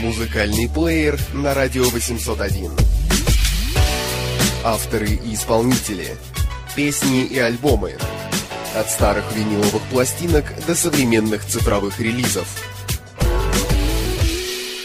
[0.00, 2.70] Музыкальный плеер на радио 801.
[4.62, 6.16] Авторы и исполнители.
[6.74, 7.94] Песни и альбомы.
[8.74, 12.46] От старых виниловых пластинок до современных цифровых релизов.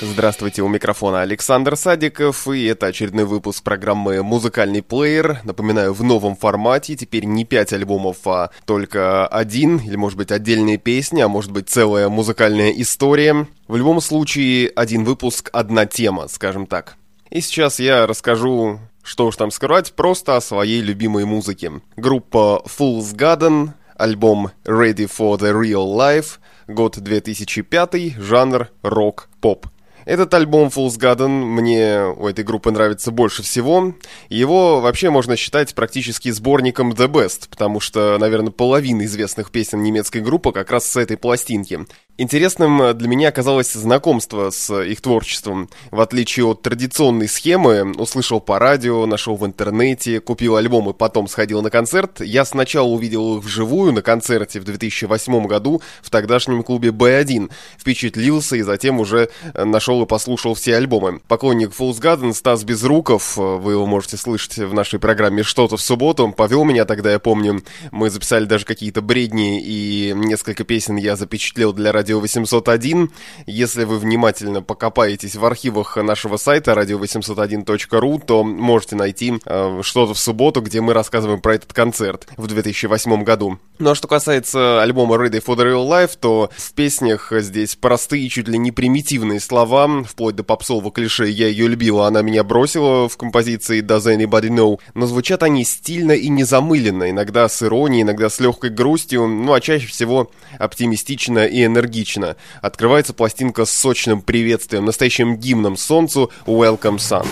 [0.00, 5.40] Здравствуйте, у микрофона Александр Садиков, и это очередной выпуск программы «Музыкальный плеер».
[5.42, 10.78] Напоминаю, в новом формате, теперь не пять альбомов, а только один, или может быть отдельные
[10.78, 13.48] песни, а может быть целая музыкальная история.
[13.66, 16.94] В любом случае, один выпуск, одна тема, скажем так.
[17.30, 21.72] И сейчас я расскажу, что уж там скрывать, просто о своей любимой музыке.
[21.96, 26.38] Группа Fool's Garden, альбом Ready for the Real Life,
[26.68, 29.66] год 2005, жанр рок-поп.
[30.08, 33.92] Этот альбом Fool's Garden мне у этой группы нравится больше всего.
[34.30, 40.22] Его вообще можно считать практически сборником The Best, потому что, наверное, половина известных песен немецкой
[40.22, 41.80] группы как раз с этой пластинки.
[42.20, 45.70] Интересным для меня оказалось знакомство с их творчеством.
[45.92, 51.28] В отличие от традиционной схемы, услышал по радио, нашел в интернете, купил альбом и потом
[51.28, 56.64] сходил на концерт, я сначала увидел их вживую на концерте в 2008 году в тогдашнем
[56.64, 61.20] клубе B1, впечатлился и затем уже нашел и послушал все альбомы.
[61.28, 66.32] Поклонник Fools Garden Стас Безруков, вы его можете слышать в нашей программе «Что-то в субботу»,
[66.32, 71.72] повел меня тогда, я помню, мы записали даже какие-то бредни и несколько песен я запечатлел
[71.72, 73.10] для радио радио 801.
[73.46, 80.18] Если вы внимательно покопаетесь в архивах нашего сайта radio801.ru, то можете найти э, что-то в
[80.18, 83.58] субботу, где мы рассказываем про этот концерт в 2008 году.
[83.78, 88.28] Ну а что касается альбома Ready for the Real Life, то в песнях здесь простые,
[88.30, 93.08] чуть ли не примитивные слова, вплоть до попсового клише «Я ее любила, она меня бросила»
[93.08, 98.30] в композиции «Does anybody know?», но звучат они стильно и незамыленно, иногда с иронией, иногда
[98.30, 102.36] с легкой грустью, ну а чаще всего оптимистично и энергично энергично.
[102.62, 107.26] Открывается пластинка с сочным приветствием, настоящим гимном солнцу «Welcome Sun».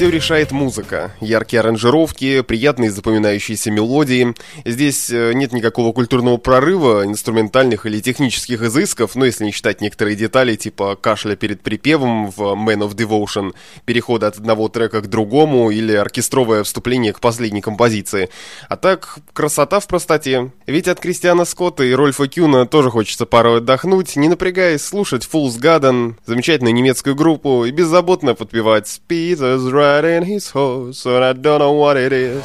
[0.00, 1.12] Все решает музыка.
[1.20, 4.34] Яркие аранжировки, приятные запоминающиеся мелодии.
[4.64, 10.16] Здесь э, нет никакого культурного прорыва, инструментальных или технических изысков, но если не считать некоторые
[10.16, 13.52] детали, типа кашля перед припевом в Man of Devotion,
[13.84, 18.30] перехода от одного трека к другому или оркестровое вступление к последней композиции.
[18.70, 20.50] А так, красота в простоте.
[20.66, 25.60] Ведь от Кристиана Скотта и Рольфа Кюна тоже хочется порой отдохнуть, не напрягаясь, слушать Fool's
[25.60, 31.58] Garden, замечательную немецкую группу и беззаботно подпевать Peter's Right riding his horse, and I don't
[31.58, 32.44] know what it is.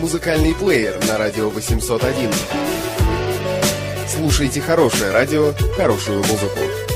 [0.00, 2.81] Музыкальный плеер на радио 801.
[4.22, 6.91] Слушайте хорошее радио, хорошую музыку.